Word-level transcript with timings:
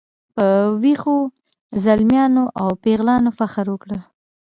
په 0.35 0.47
ویښو 0.81 1.17
زلمیانو 1.83 2.43
او 2.61 2.69
پیغلانو 2.83 3.29
فخر 3.39 3.65
وکړو. 3.69 3.99